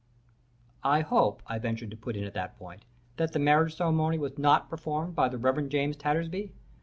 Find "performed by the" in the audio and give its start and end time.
4.67-5.37